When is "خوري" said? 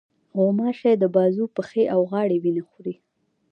2.69-2.95